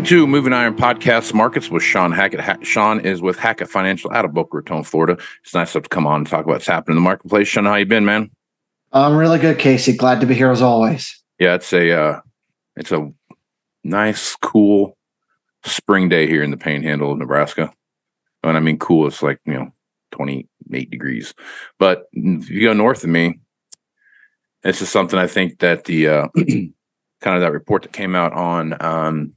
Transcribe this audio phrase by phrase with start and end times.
[0.00, 2.40] Welcome to Moving Iron Podcast Markets with Shawn Hackett.
[2.40, 5.18] Ha- Shawn is with Hackett Financial out of Boca Raton, Florida.
[5.44, 7.48] It's nice to come on and talk about what's happening in the marketplace.
[7.48, 8.30] Shawn, how you been, man?
[8.92, 9.94] I'm really good, Casey.
[9.94, 11.22] Glad to be here as always.
[11.38, 12.20] Yeah, it's a uh,
[12.76, 13.12] it's a
[13.84, 14.96] nice, cool
[15.64, 17.70] spring day here in the Panhandle of Nebraska.
[18.42, 19.06] And I mean, cool.
[19.06, 19.70] It's like you know,
[20.12, 21.34] 28 degrees.
[21.78, 23.40] But if you go north of me,
[24.62, 26.72] this is something I think that the uh, kind
[27.36, 29.34] of that report that came out on um,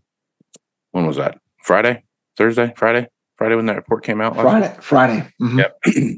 [0.94, 1.38] when was that?
[1.64, 2.04] Friday,
[2.38, 4.36] Thursday, Friday, Friday when that report came out.
[4.36, 5.28] Friday, Friday.
[5.42, 5.58] Mhm.
[5.60, 6.16] Yep.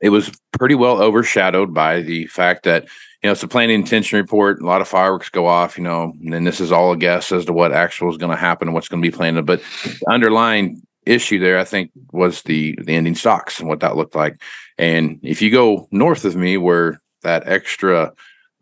[0.00, 2.84] it was pretty well overshadowed by the fact that
[3.22, 4.60] you know it's a planning intention report.
[4.60, 7.30] A lot of fireworks go off, you know, and then this is all a guess
[7.30, 9.44] as to what actual is going to happen and what's going to be planned.
[9.46, 13.96] But the underlying issue there, I think, was the the ending stocks and what that
[13.96, 14.40] looked like.
[14.78, 18.12] And if you go north of me, where that extra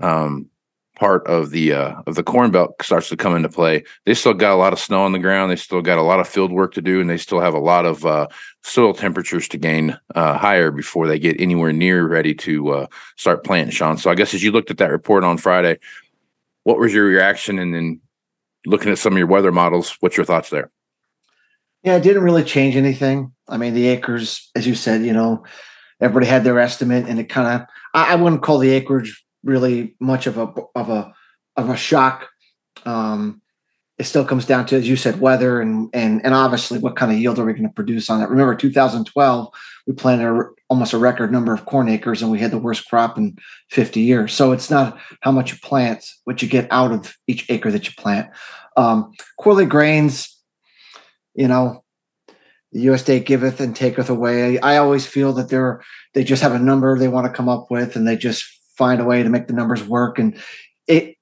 [0.01, 0.50] um,
[1.01, 3.83] part of the uh, of the corn belt starts to come into play.
[4.05, 5.51] They still got a lot of snow on the ground.
[5.51, 7.59] They still got a lot of field work to do, and they still have a
[7.59, 8.29] lot of uh,
[8.63, 13.43] soil temperatures to gain uh, higher before they get anywhere near ready to uh, start
[13.45, 13.73] planting.
[13.73, 15.79] Shawn, so I guess as you looked at that report on Friday,
[16.65, 17.59] what was your reaction?
[17.59, 18.01] And then
[18.67, 20.71] looking at some of your weather models, what's your thoughts there?
[21.83, 23.33] Yeah, it didn't really change anything.
[23.49, 25.45] I mean, the acres, as you said, you know,
[25.99, 29.97] everybody had their estimate, and it kind of I, I wouldn't call the acreage really
[30.01, 31.13] much of a of a
[31.57, 32.29] of a shock.
[32.85, 33.43] Um,
[33.99, 37.13] it still comes down to, as you said, weather and and and obviously what kind
[37.13, 38.31] of yield are we going to produce on it.
[38.31, 39.49] Remember, 2012,
[39.87, 42.89] we planted a, almost a record number of corn acres, and we had the worst
[42.89, 43.37] crop in
[43.71, 44.33] 50 years.
[44.33, 47.87] So it's not how much you plant, what you get out of each acre that
[47.87, 48.31] you plant.
[48.77, 50.35] Um, quarterly grains,
[51.35, 51.85] you know,
[52.73, 54.59] the USDA giveth and taketh away.
[54.61, 55.83] I always feel that they're
[56.15, 58.45] they just have a number they want to come up with, and they just
[58.77, 60.19] find a way to make the numbers work.
[60.19, 60.37] And
[60.87, 61.17] it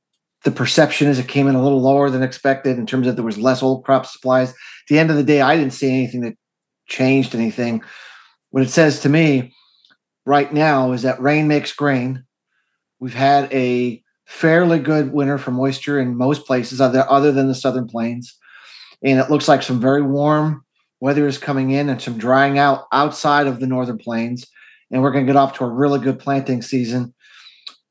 [0.44, 3.24] the perception is it came in a little lower than expected in terms of there
[3.24, 4.50] was less old crop supplies.
[4.50, 4.56] At
[4.88, 6.36] the end of the day, I didn't see anything that
[6.86, 7.82] changed anything.
[8.50, 9.52] What it says to me
[10.24, 12.24] right now is that rain makes grain.
[13.00, 17.54] We've had a fairly good winter for moisture in most places other, other than the
[17.54, 18.36] southern plains.
[19.02, 20.64] And it looks like some very warm
[21.00, 24.46] weather is coming in and some drying out outside of the northern plains.
[24.90, 27.12] and we're going to get off to a really good planting season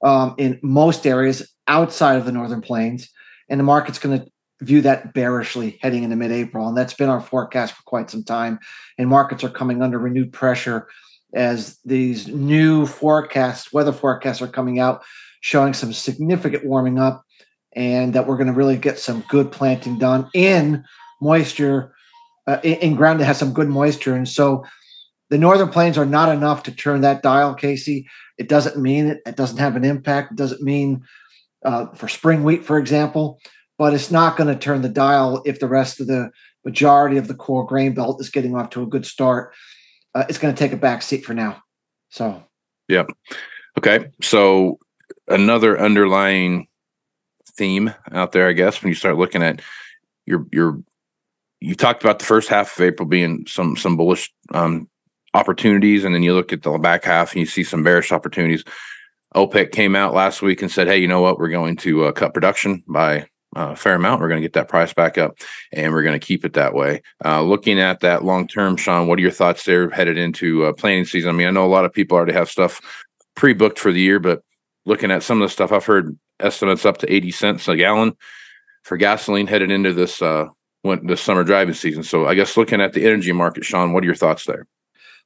[0.07, 1.37] um, in most areas
[1.67, 3.09] outside of the northern plains,
[3.49, 4.25] and the market's going to
[4.61, 8.57] view that bearishly heading into mid-April, and that's been our forecast for quite some time.
[8.97, 10.87] And markets are coming under renewed pressure
[11.35, 15.03] as these new forecasts, weather forecasts, are coming out,
[15.41, 17.25] showing some significant warming up,
[17.73, 20.85] and that we're going to really get some good planting done in
[21.21, 21.93] moisture,
[22.47, 24.63] uh, in, in ground that has some good moisture, and so.
[25.29, 28.07] The northern plains are not enough to turn that dial, Casey.
[28.37, 30.31] It doesn't mean it, it doesn't have an impact.
[30.31, 31.03] It doesn't mean
[31.65, 33.39] uh, for spring wheat, for example,
[33.77, 36.31] but it's not going to turn the dial if the rest of the
[36.65, 39.53] majority of the core grain belt is getting off to a good start.
[40.13, 41.61] Uh, it's going to take a back seat for now.
[42.09, 42.43] So,
[42.87, 43.05] yeah.
[43.77, 44.09] Okay.
[44.21, 44.79] So,
[45.27, 46.67] another underlying
[47.51, 49.61] theme out there, I guess, when you start looking at
[50.25, 50.81] your, your,
[51.59, 54.89] you talked about the first half of April being some, some bullish um,
[55.33, 58.63] opportunities, and then you look at the back half and you see some bearish opportunities.
[59.35, 61.37] OPEC came out last week and said, "Hey, you know what?
[61.37, 64.21] We're going to uh, cut production by a fair amount.
[64.21, 65.37] We're going to get that price back up,
[65.71, 69.07] and we're going to keep it that way." Uh, looking at that long term, Shawn,
[69.07, 71.29] what are your thoughts there headed into uh, planting season?
[71.29, 72.81] I mean, I know a lot of people already have stuff
[73.35, 74.41] pre booked for the year, but
[74.85, 78.15] looking at some of the stuff, I've heard estimates up to eighty cents a gallon
[78.83, 80.45] for gasoline headed into this uh,
[81.03, 82.03] this summer driving season.
[82.03, 84.65] So, I guess looking at the energy market, Shawn, what are your thoughts there?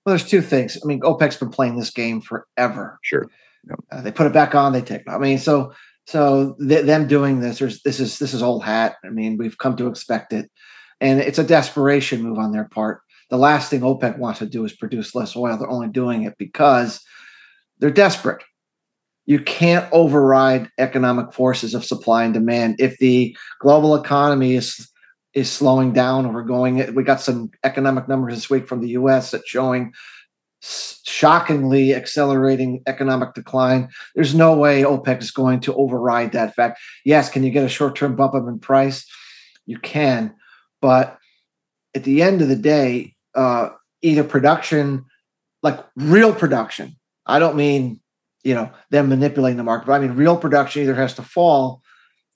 [0.06, 0.78] Well, there's two things.
[0.82, 3.00] I mean, OPEC's been playing this game forever.
[3.04, 3.28] Sure.
[3.70, 3.80] Yep.
[3.92, 5.08] Uh, they put it back on, they take.
[5.08, 5.74] I mean, so
[6.08, 8.96] so th- them doing this, there's this is this is old hat.
[9.06, 10.50] I mean, we've come to expect it,
[11.00, 13.02] and it's a desperation move on their part.
[13.30, 15.58] The last thing OPEC wants to do is produce less oil.
[15.58, 17.00] They're only doing it because
[17.80, 18.44] they're desperate.
[19.26, 22.76] You can't override economic forces of supply and demand.
[22.80, 24.91] If the global economy is
[25.34, 29.32] is slowing down or going we got some economic numbers this week from the US
[29.32, 29.94] that showing
[30.62, 33.90] shockingly accelerating economic decline.
[34.14, 36.80] There's no way OPEC is going to override that fact.
[37.06, 39.06] Yes can you get a short-term bump up in price?
[39.66, 40.36] You can
[40.82, 41.18] but
[41.96, 43.70] at the end of the day uh,
[44.02, 45.06] either production
[45.64, 46.96] like real production
[47.26, 48.00] i don't mean
[48.44, 51.82] you know them manipulating the market but i mean real production either has to fall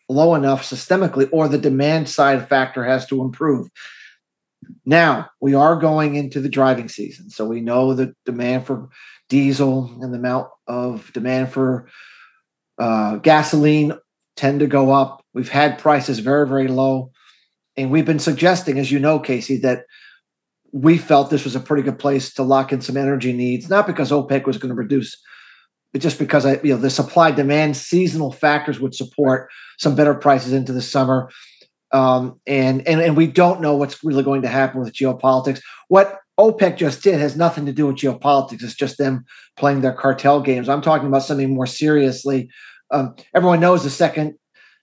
[0.08, 3.70] low enough systemically, or the demand side factor has to improve.
[4.86, 8.90] Now we are going into the driving season, so we know the demand for
[9.30, 11.88] diesel and the amount of demand for
[12.80, 13.94] uh, gasoline
[14.36, 15.24] tend to go up.
[15.34, 17.12] We've had prices very, very low,
[17.78, 19.86] and we've been suggesting, as you know, Casey, that
[20.72, 23.88] we felt this was a pretty good place to lock in some energy needs, not
[23.88, 25.18] because OPEC was going to reduce
[25.98, 30.54] just because I, you know, the supply demand seasonal factors would support some better prices
[30.54, 31.30] into the summer.
[31.92, 35.62] Um, and, and, and we don't know what's really going to happen with geopolitics.
[35.88, 38.64] What OPEC just did has nothing to do with geopolitics.
[38.64, 39.26] It's just them
[39.56, 40.68] playing their cartel games.
[40.68, 42.50] I'm talking about something more seriously.
[42.92, 44.36] Um, everyone knows the second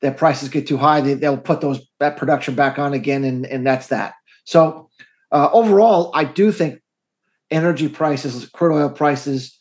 [0.02, 3.46] that prices get too high, they, will put those that production back on again, and,
[3.46, 4.14] and that's that.
[4.44, 4.90] So
[5.30, 6.80] uh, overall, I do think
[7.50, 9.56] energy prices, crude oil prices,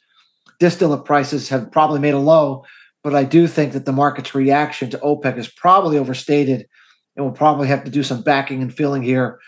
[0.61, 2.63] distillate prices have probably made a low,
[3.03, 6.67] but I do think that the market's reaction to OPEC is probably overstated
[7.15, 9.39] and we'll probably have to do some backing and filling here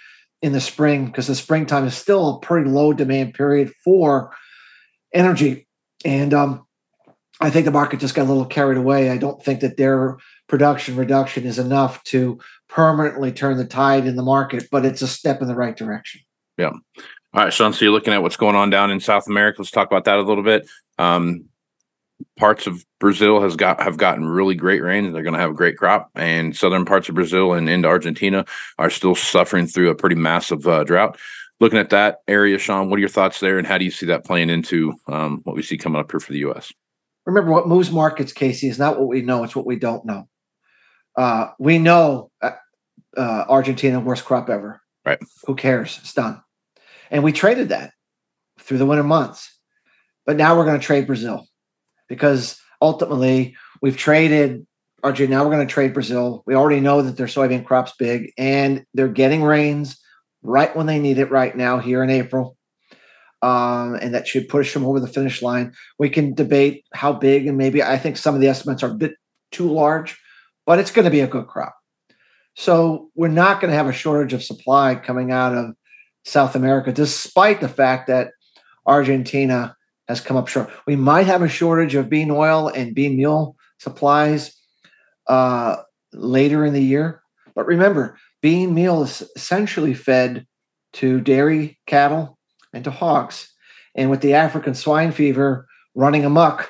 [0.41, 4.35] in the spring because the springtime is still a pretty low demand period for
[5.13, 5.67] energy.
[6.03, 6.65] And um,
[7.39, 9.11] I think the market just got a little carried away.
[9.11, 10.17] I don't think that their
[10.49, 12.39] production reduction is enough to
[12.69, 16.21] permanently turn the tide in the market, but it's a step in the right direction.
[16.57, 16.71] Yeah.
[17.33, 17.73] All right, Shawn.
[17.73, 19.61] So you're looking at what's going on down in South America.
[19.61, 20.67] Let's talk about that a little bit.
[20.99, 21.45] Um,
[22.37, 25.11] parts of Brazil has got have gotten really great rain.
[25.11, 28.45] They're going to have a great crop, and southern parts of Brazil and into Argentina
[28.77, 31.17] are still suffering through a pretty massive uh, drought.
[31.59, 34.05] Looking at that area, Shawn, what are your thoughts there, and how do you see
[34.05, 36.71] that playing into um, what we see coming up here for the U.S.?
[37.25, 40.27] Remember, what moves markets, Casey, is not what we know; it's what we don't know.
[41.15, 42.51] Uh, we know uh,
[43.17, 44.81] uh Argentina worst crop ever.
[45.03, 45.19] Right?
[45.45, 45.97] Who cares?
[46.01, 46.42] It's done,
[47.13, 47.93] and we traded that
[48.59, 49.53] through the winter months
[50.25, 51.45] but now we're going to trade Brazil
[52.07, 54.65] because ultimately we've traded
[55.03, 55.37] Argentina.
[55.37, 56.43] Now we're going to trade Brazil.
[56.45, 59.99] We already know that their soybean crop's big and they're getting rains
[60.41, 62.57] right when they need it right now here in April.
[63.41, 65.73] Um, and that should push them over the finish line.
[65.99, 68.95] We can debate how big, and maybe I think some of the estimates are a
[68.95, 69.15] bit
[69.51, 70.17] too large,
[70.65, 71.75] but it's going to be a good crop.
[72.55, 75.75] So we're not going to have a shortage of supply coming out of
[76.23, 78.31] South America, despite the fact that
[78.85, 79.75] Argentina
[80.07, 80.69] has come up short.
[80.85, 84.55] We might have a shortage of bean oil and bean meal supplies
[85.27, 85.77] uh,
[86.11, 87.21] later in the year.
[87.55, 90.45] But remember, bean meal is essentially fed
[90.93, 92.37] to dairy cattle
[92.73, 93.53] and to hogs.
[93.95, 96.69] And with the African swine fever running amok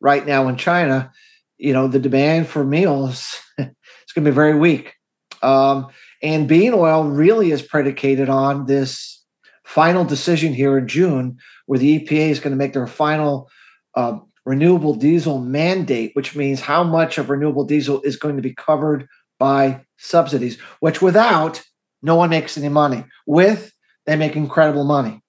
[0.00, 1.12] right now in China,
[1.58, 4.94] you know, the demand for meals is going to be very weak.
[5.42, 5.88] Um,
[6.22, 9.22] and bean oil really is predicated on this
[9.64, 13.50] final decision here in June, where the EPA is going to make their final
[13.94, 18.54] uh, renewable diesel mandate, which means how much of renewable diesel is going to be
[18.54, 19.08] covered
[19.38, 21.62] by subsidies, which without,
[22.02, 23.04] no one makes any money.
[23.26, 23.72] With,
[24.06, 25.20] they make incredible money.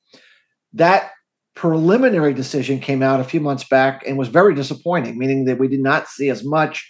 [0.73, 1.11] That
[1.55, 5.67] preliminary decision came out a few months back and was very disappointing, meaning that we
[5.67, 6.87] did not see as much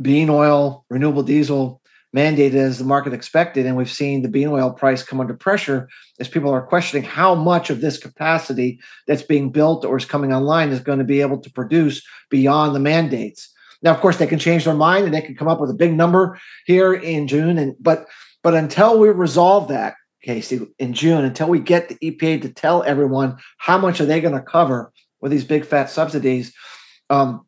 [0.00, 1.80] bean oil, renewable diesel
[2.16, 3.66] mandated as the market expected.
[3.66, 7.34] And we've seen the bean oil price come under pressure as people are questioning how
[7.34, 11.20] much of this capacity that's being built or is coming online is going to be
[11.20, 13.52] able to produce beyond the mandates.
[13.82, 15.74] Now, of course, they can change their mind and they can come up with a
[15.74, 17.58] big number here in June.
[17.58, 18.06] And but
[18.42, 22.82] but until we resolve that, Casey, in June, until we get the EPA to tell
[22.82, 26.54] everyone how much are they going to cover with these big fat subsidies,
[27.10, 27.45] um,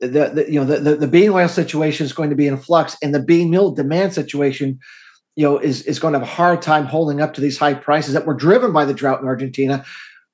[0.00, 2.56] the, the you know the, the, the bean oil situation is going to be in
[2.56, 4.78] flux, and the bean meal demand situation,
[5.36, 7.74] you know, is is going to have a hard time holding up to these high
[7.74, 9.84] prices that were driven by the drought in Argentina.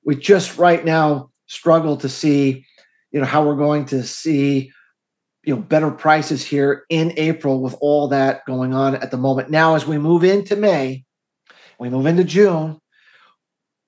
[0.03, 2.65] We just right now struggle to see,
[3.11, 4.71] you know, how we're going to see,
[5.43, 9.49] you know, better prices here in April with all that going on at the moment.
[9.49, 11.05] Now, as we move into May,
[11.79, 12.79] we move into June.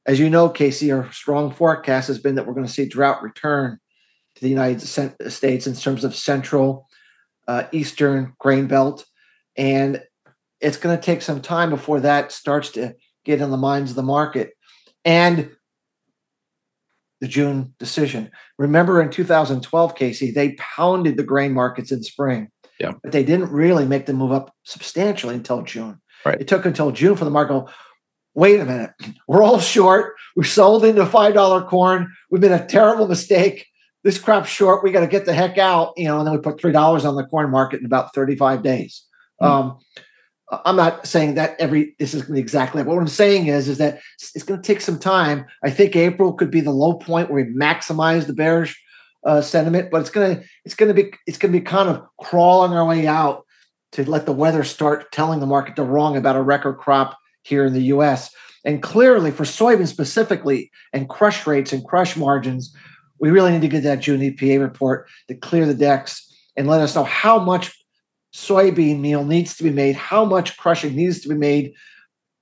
[0.08, 3.22] As you know, Casey, our strong forecast has been that we're going to see drought
[3.22, 3.80] return
[4.38, 4.82] to the United
[5.32, 6.88] States in terms of central,
[7.48, 9.06] uh, eastern grain belt.
[9.56, 10.02] And
[10.62, 13.96] it's going to take some time before that starts to get in the minds of
[13.96, 14.52] the market.
[15.04, 15.52] And
[17.20, 18.32] the June decision.
[18.58, 22.50] Remember in 2012, Casey, they pounded the grain markets in spring.
[22.80, 22.94] Yeah.
[23.02, 26.00] But they didn't really make them move up substantially until June.
[26.26, 26.40] Right.
[26.40, 27.70] It took until June for the market go,
[28.36, 28.92] wait a minute,
[29.28, 30.14] we're all short.
[30.36, 32.14] We sold into $5 corn.
[32.30, 33.66] We've been a terrible mistake
[34.08, 34.86] this crop's short.
[34.86, 36.20] We got to get the heck out, you know.
[36.20, 39.04] And then we put three dollars on the corn market in about thirty-five days.
[39.42, 39.46] Mm.
[39.46, 39.78] Um,
[40.64, 42.82] I'm not saying that every this is going to be exactly.
[42.84, 44.00] What I'm saying is, is that
[44.34, 45.46] it's going to take some time.
[45.62, 48.82] I think April could be the low point where we maximize the bearish
[49.26, 52.86] uh, sentiment, but it's gonna it's gonna be it's gonna be kind of crawling our
[52.86, 53.46] way out
[53.92, 57.66] to let the weather start telling the market they're wrong about a record crop here
[57.66, 58.34] in the U.S.
[58.64, 62.74] And clearly, for soybeans specifically, and crush rates and crush margins,
[63.20, 66.82] we really need to get that June EPA report to clear the decks and let
[66.82, 67.74] us know how much
[68.34, 71.74] soybean meal needs to be made, how much crushing needs to be made,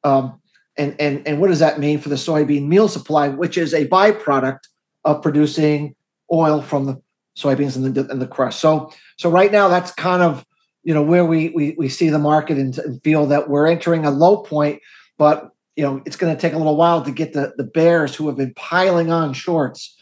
[0.04, 0.40] um,
[0.78, 3.88] and and and what does that mean for the soybean meal supply, which is a
[3.88, 4.60] byproduct
[5.06, 5.96] of producing
[6.32, 7.02] oil from the
[7.38, 8.58] soybeans and the and the crush.
[8.58, 10.46] So so right now that's kind of
[10.84, 14.06] you know where we we, we see the market and, and feel that we're entering
[14.06, 14.82] a low point,
[15.18, 18.16] but you know it's going to take a little while to get the the bears
[18.16, 19.96] who have been piling on shorts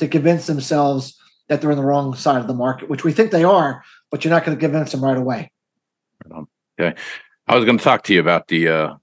[0.00, 1.16] to convince themselves
[1.48, 4.24] that they're on the wrong side of the market, which we think they are, but
[4.24, 5.50] you're not going to convince them right away.
[6.78, 6.98] Okay.
[7.46, 8.94] I was going to talk to you about the uh,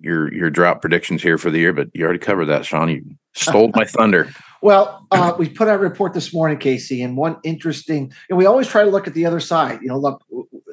[0.00, 2.88] your your drought predictions here for the year, but you already covered that, Shawn.
[2.88, 4.30] You stole my thunder.
[4.62, 8.12] Well, uh, we put out a report this morning, Casey, and one interesting.
[8.28, 9.80] And we always try to look at the other side.
[9.82, 10.24] You know, look,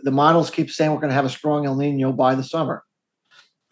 [0.02, 2.84] the models keep saying we're going to have a strong El Nino by the summer.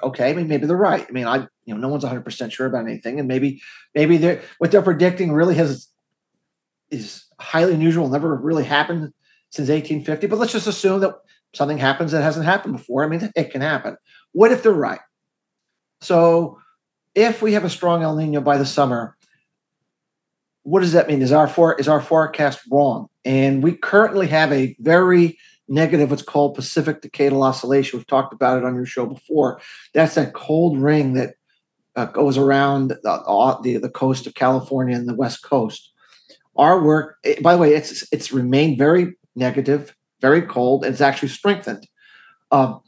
[0.04, 1.06] Okay, I mean maybe they're right.
[1.08, 3.62] I mean, I you know no one's 100 percent sure about anything, and maybe
[3.96, 5.88] maybe they're what they're predicting really has
[6.92, 9.14] is highly unusual, never really happened
[9.50, 10.28] since 1850.
[10.28, 11.16] But let's just assume that
[11.54, 13.04] something happens that hasn't happened before.
[13.04, 13.98] I mean, it can happen.
[14.34, 15.02] What if they're right?
[16.02, 16.60] So,
[17.14, 19.18] if we have a strong El Nino by the summer,
[20.64, 21.22] what does that mean?
[21.22, 23.08] Is our for, is our forecast wrong?
[23.26, 28.00] And we currently have a very negative, what's called Pacific Decadal Oscillation.
[28.00, 29.60] We've talked about it on your show before.
[29.94, 31.36] That's that cold ring that
[31.96, 35.92] uh, goes around the, the, the coast of California and the West Coast
[36.56, 41.02] our work eh, by the way it's it's remained very negative very cold and it's
[41.02, 41.88] actually strengthened.
[42.52, 42.82] Um,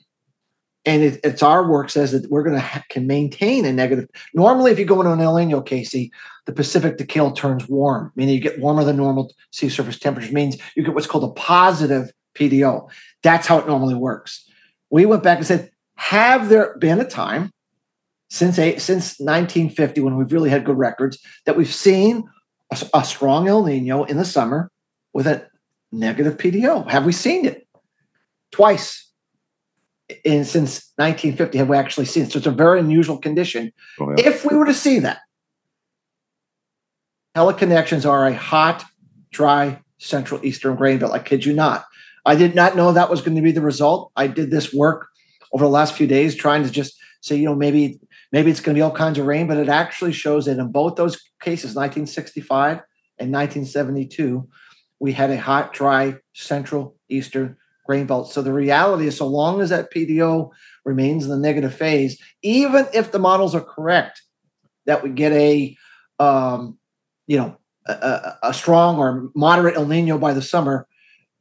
[0.85, 4.09] and it, it's our work says that we're going to ha- can maintain a negative
[4.33, 6.11] normally if you go into an el nino casey
[6.45, 10.57] the pacific decadal turns warm meaning you get warmer than normal sea surface temperatures means
[10.75, 12.89] you get what's called a positive pdo
[13.23, 14.47] that's how it normally works.
[14.91, 17.51] We went back and said have there been a time
[18.29, 22.23] since eight, since 1950 when we've really had good records that we've seen
[22.81, 24.71] a, a strong El Nino in the summer
[25.13, 25.47] with a
[25.91, 26.89] negative PDO.
[26.89, 27.67] Have we seen it
[28.51, 28.99] twice?
[30.25, 32.31] In, since 1950 have we actually seen it.
[32.31, 33.71] So it's a very unusual condition.
[33.99, 34.27] Oh, yeah.
[34.27, 35.19] If we were to see that,
[37.35, 38.83] teleconnections are a hot,
[39.31, 41.13] dry Central Eastern grain belt.
[41.13, 41.85] I kid you not.
[42.25, 44.11] I did not know that was going to be the result.
[44.15, 45.07] I did this work
[45.51, 47.99] over the last few days trying to just say, you know, maybe
[48.33, 50.71] maybe it's going to be all kinds of rain, but it actually shows that in
[50.71, 52.81] both those cases, 1965
[53.19, 54.45] and 1972,
[54.99, 58.31] we had a hot, dry central eastern grain belt.
[58.31, 60.49] So the reality is, so long as that PDO
[60.83, 64.21] remains in the negative phase, even if the models are correct,
[64.85, 65.77] that we get a,
[66.19, 66.77] um,
[67.27, 70.87] you know, a, a, strong or moderate El Nino by the summer,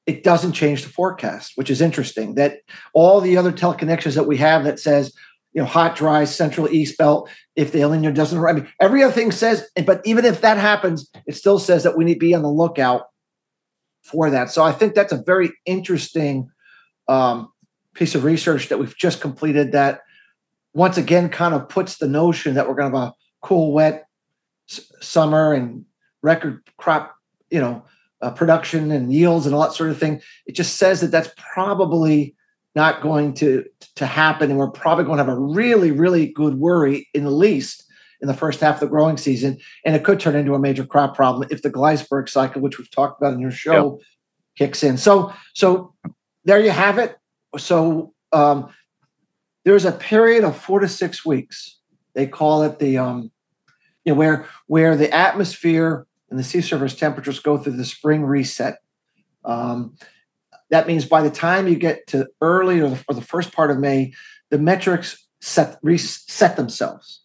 [0.07, 2.35] it doesn't change the forecast, which is interesting.
[2.35, 2.59] That
[2.93, 5.13] all the other teleconnections that we have that says,
[5.53, 9.03] you know, hot, dry, central east belt, if the El Nino doesn't, I mean, every
[9.03, 12.21] other thing says, but even if that happens, it still says that we need to
[12.21, 13.09] be on the lookout
[14.03, 14.51] for that.
[14.51, 16.51] So I think that's a very interesting
[17.09, 17.53] um,
[17.95, 20.01] piece of research that we've just completed that
[20.75, 24.07] once again kind of puts the notion that we're going to have a cool, wet
[24.71, 25.85] s- summer and
[26.23, 27.15] record crop,
[27.51, 27.85] you know,
[28.23, 30.23] uh, production and yields and all that sort of thing.
[30.47, 32.35] It just says that that's probably
[32.75, 33.64] not going to
[33.97, 37.31] to happen, and we're probably going to have a really, really good worry in the
[37.31, 37.85] least
[38.23, 40.87] in the first half of the growing season, and it could turn into a major
[40.87, 44.69] crop problem if the Gleisberg cycle, which we've talked about in your show, yep.
[44.69, 44.97] kicks in.
[44.97, 45.93] So, so
[46.45, 47.19] there you have it.
[47.59, 48.73] So um,
[49.64, 51.79] there's a period of four to six weeks.
[52.14, 53.33] They call it the um,
[54.05, 58.25] you know where where the atmosphere and the sea surface temperatures go through the spring
[58.25, 58.79] reset.
[59.45, 59.97] Um,
[60.73, 63.71] that means by the time you get to early or the, or the first part
[63.71, 64.14] of May,
[64.50, 67.21] the metrics set reset themselves.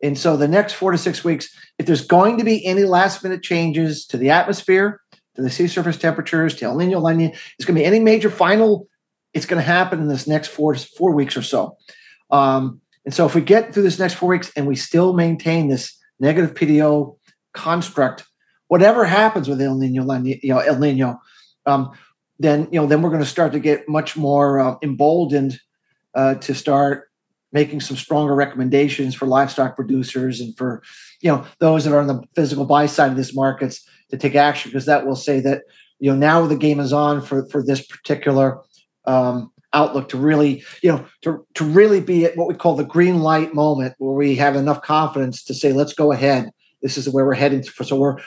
[0.00, 3.24] And so the next four to six weeks, if there's going to be any last
[3.24, 5.00] minute changes to the atmosphere,
[5.34, 7.98] to the sea surface temperatures, to El Nino, La Nina, it's going to be any
[7.98, 8.86] major final,
[9.34, 11.76] it's going to happen in this next four four weeks or so.
[12.30, 15.66] Um, and so if we get through this next four weeks and we still maintain
[15.66, 17.16] this negative PDO
[17.54, 18.24] construct,
[18.68, 21.20] whatever happens with El Nino, La Nina you know, El Nino,
[21.66, 21.90] um,
[22.38, 25.58] then you know then we're going to start to get much more uh, emboldened
[26.14, 27.10] uh, to start
[27.52, 30.82] making some stronger recommendations for livestock producers and for
[31.20, 34.34] you know those that are on the physical buy side of this markets to take
[34.34, 35.62] action because that will say that
[35.98, 38.60] you know now the game is on for for this particular
[39.06, 42.84] um, outlook to really you know to to really be at what we call the
[42.84, 46.50] green light moment where we have enough confidence to say let's go ahead.
[46.82, 47.84] This is where we're heading to.
[47.84, 48.18] So we're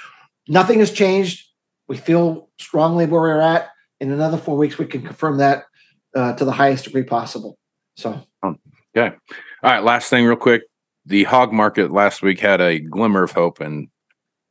[0.47, 1.47] nothing has changed.
[1.87, 3.69] We feel strongly where we're at
[4.01, 5.63] in another four weeks we can confirm that
[6.15, 7.57] uh, to the highest degree possible
[7.95, 8.21] so
[8.95, 9.15] Okay.
[9.63, 9.83] All right.
[9.83, 10.63] Last thing, real quick.
[11.05, 13.87] The hog market last week had a glimmer of hope, and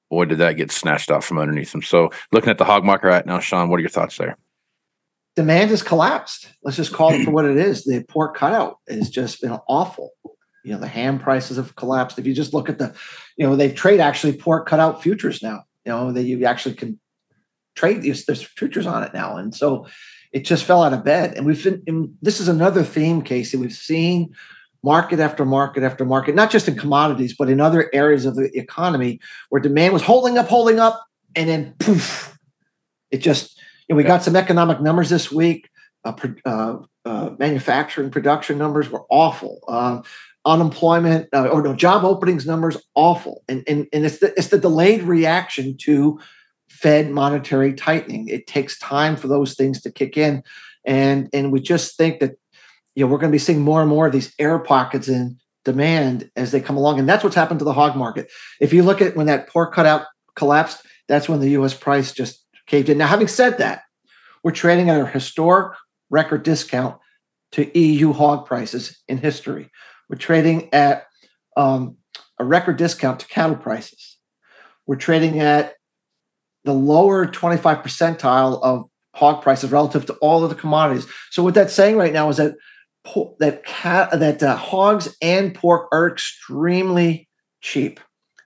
[0.08, 1.82] boy, did that get snatched out from underneath them.
[1.82, 4.36] So, looking at the hog market right now, Shawn, what are your thoughts there?
[5.36, 6.48] Demand has collapsed.
[6.64, 7.84] Let's just call it for what it is.
[7.84, 10.10] The pork cutout has just been awful.
[10.64, 12.18] You know, the ham prices have collapsed.
[12.18, 12.94] If you just look at the,
[13.36, 15.62] you know, they trade actually pork cutout futures now.
[15.84, 16.98] You know, that you actually can
[17.74, 18.26] trade these.
[18.26, 19.86] There's futures on it now, and so
[20.32, 21.34] it just fell out of bed.
[21.36, 23.56] And we've been, this is another theme, Casey.
[23.56, 24.34] We've seen
[24.82, 28.50] market after market after market, not just in commodities, but in other areas of the
[28.56, 31.04] economy where demand was holding up, holding up,
[31.34, 32.38] and then poof,
[33.10, 35.68] it just, you know, we got some economic numbers this week.
[36.04, 36.14] Uh,
[36.46, 39.60] uh, uh, manufacturing production numbers were awful.
[39.68, 40.02] Um,
[40.46, 44.58] unemployment uh, or no job openings numbers awful, and and and it's the it's the
[44.58, 46.18] delayed reaction to
[46.70, 48.28] Fed monetary tightening.
[48.28, 50.42] It takes time for those things to kick in.
[50.86, 52.36] And, and we just think that
[52.94, 55.38] you know we're going to be seeing more and more of these air pockets in
[55.64, 56.98] demand as they come along.
[56.98, 58.30] And that's what's happened to the hog market.
[58.60, 60.06] If you look at when that pork cutout
[60.36, 62.98] collapsed, that's when the US price just caved in.
[62.98, 63.82] Now, having said that,
[64.42, 65.76] we're trading at a historic
[66.08, 66.96] record discount
[67.52, 69.70] to EU hog prices in history.
[70.08, 71.06] We're trading at
[71.56, 71.96] um,
[72.38, 74.16] a record discount to cattle prices.
[74.86, 75.74] We're trading at
[76.64, 81.06] the lower 25 percentile of hog prices relative to all of the commodities.
[81.30, 82.54] So what that's saying right now is that
[83.38, 87.28] that cat that uh, hogs and pork are extremely
[87.62, 87.98] cheap,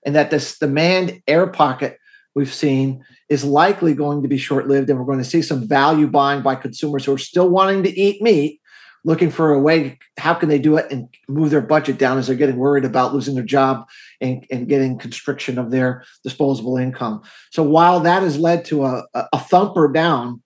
[0.05, 1.99] and that this demand air pocket
[2.35, 5.67] we've seen is likely going to be short lived, and we're going to see some
[5.67, 8.61] value buying by consumers who are still wanting to eat meat,
[9.05, 12.27] looking for a way how can they do it and move their budget down as
[12.27, 13.87] they're getting worried about losing their job
[14.21, 17.23] and, and getting constriction of their disposable income?
[17.51, 20.43] So while that has led to a, a thumper down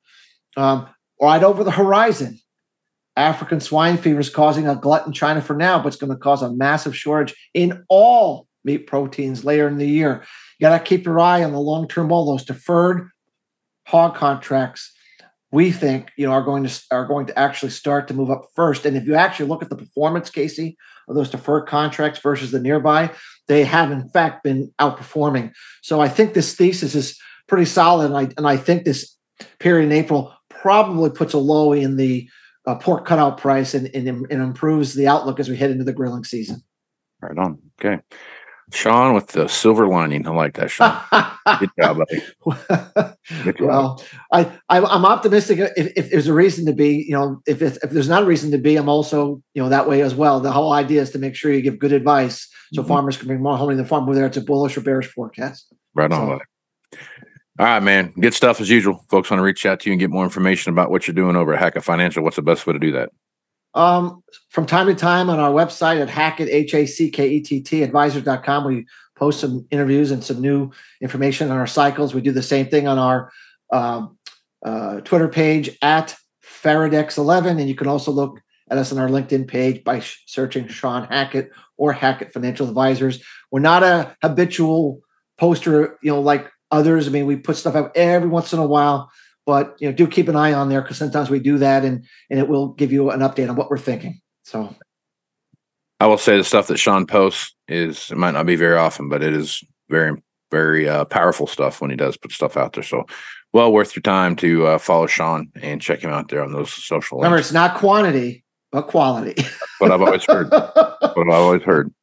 [0.57, 0.89] um,
[1.21, 2.39] right over the horizon
[3.17, 6.17] african swine fever is causing a glut in china for now but it's going to
[6.17, 10.23] cause a massive shortage in all meat proteins later in the year.
[10.59, 13.09] You got to keep your eye on the long-term all those deferred
[13.87, 14.93] hog contracts
[15.51, 18.47] we think you know are going to are going to actually start to move up
[18.55, 18.85] first.
[18.85, 20.77] And if you actually look at the performance, Casey,
[21.09, 23.11] of those deferred contracts versus the nearby,
[23.47, 25.53] they have in fact been outperforming.
[25.83, 29.17] So I think this thesis is pretty solid, and I and I think this
[29.59, 32.29] period in April probably puts a low in the
[32.67, 35.93] uh, pork cutout price and, and, and improves the outlook as we head into the
[35.93, 36.61] grilling season.
[37.23, 37.59] Right on.
[37.81, 38.03] Okay.
[38.73, 40.27] Shawn with the silver lining.
[40.27, 41.01] I like that, Shawn.
[41.61, 43.15] Good job, buddy.
[43.45, 43.67] Good job.
[43.67, 45.59] Well, I, I am optimistic.
[45.77, 48.51] If, if, there's a reason to be, you know, if if there's not a reason
[48.51, 50.41] to be, I'm also you know that way as well.
[50.41, 52.89] The whole idea is to make sure you give good advice so mm-hmm.
[52.89, 55.73] farmers can bring more home to the farm, whether it's a bullish or bearish forecast.
[55.95, 56.39] Right on.
[56.39, 56.99] So,
[57.59, 58.13] all right, man.
[58.21, 59.05] Good stuff as usual.
[59.09, 61.37] Folks want to reach out to you and get more information about what you're doing
[61.37, 62.23] over at Hackett Financial.
[62.23, 63.11] What's the best way to do that?
[63.75, 67.41] Um, from time to time on our website at Hackett, H A C K E
[67.41, 72.15] T T, advisor.com, we post some interviews and some new information on our cycles.
[72.15, 73.31] We do the same thing on our
[73.73, 74.07] uh,
[74.65, 77.61] uh, Twitter page at Faradex11.
[77.61, 81.05] And you can also look at us on our LinkedIn page by sh- searching Shawn
[81.05, 83.23] Hackett or Hackett Financial Advisors.
[83.51, 85.01] We're not a habitual
[85.37, 87.07] poster, you know, like others.
[87.07, 89.11] I mean, we put stuff out every once in a while
[89.49, 92.05] but you know do keep an eye on there because sometimes we do that and
[92.29, 94.75] and it will give you an update on what we're thinking so.
[96.01, 99.09] I will say the stuff that Shawn posts is it might not be very often
[99.09, 102.83] but it is very very uh, powerful stuff when he does put stuff out there
[102.83, 103.07] so
[103.55, 106.71] well worth your time to uh, follow Shawn and check him out there on those
[106.71, 107.49] social remember links.
[107.49, 109.43] it's not quantity but quality.
[109.79, 110.51] What i've always heard.
[110.51, 111.91] What i've always heard.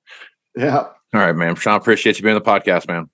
[0.57, 0.77] Yeah.
[0.77, 3.07] All right man Shawn appreciate you being on the podcast man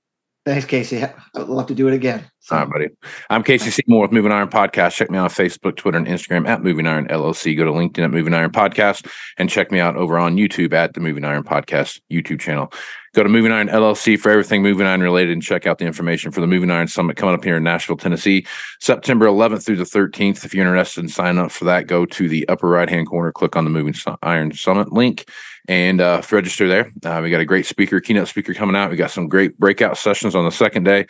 [0.43, 1.03] Thanks, Casey.
[1.03, 2.25] I'd love to do it again.
[2.39, 2.55] So.
[2.55, 2.87] All right, buddy.
[3.29, 4.93] I'm Casey Seymour with Moving Iron Podcast.
[4.93, 7.55] Check me out on Facebook, Twitter, and Instagram at Moving Iron LLC.
[7.55, 10.95] Go to LinkedIn at Moving Iron Podcast and check me out over on YouTube at
[10.95, 12.73] the Moving Iron Podcast YouTube channel.
[13.13, 16.31] Go to Moving Iron LLC for everything Moving Iron related and check out the information
[16.31, 18.45] for the Moving Iron Summit coming up here in Nashville, Tennessee,
[18.79, 20.45] September 11th through the 13th.
[20.45, 23.33] If you're interested in signing up for that, go to the upper right hand corner,
[23.33, 25.29] click on the Moving Iron Summit link
[25.67, 26.89] and uh, register there.
[27.03, 28.89] Uh, we got a great speaker, keynote speaker coming out.
[28.89, 31.07] We got some great breakout sessions on the second day,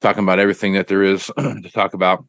[0.00, 2.24] talking about everything that there is to talk about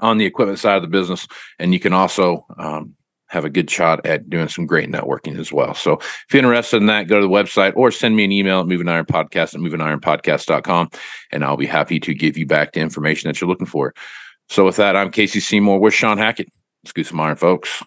[0.00, 1.26] on the equipment side of the business.
[1.58, 2.94] And you can also um,
[3.34, 5.74] have a good shot at doing some great networking as well.
[5.74, 8.60] So if you're interested in that, go to the website or send me an email
[8.60, 10.88] at moving iron podcast at movingironpodcast.com
[11.32, 13.92] and I'll be happy to give you back the information that you're looking for.
[14.48, 16.48] So with that, I'm Casey Seymour with Shawn Hackett.
[16.82, 17.82] Let's do some iron, folks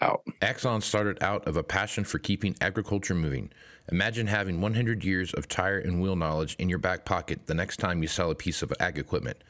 [0.00, 0.22] out.
[0.42, 3.50] Axon started out of a passion for keeping agriculture moving.
[3.90, 7.78] Imagine having 100 years of tire and wheel knowledge in your back pocket the next
[7.78, 9.42] time you sell a piece of ag equipment.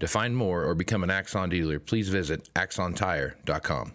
[0.00, 3.94] To find more or become an Axon dealer, please visit axontire.com.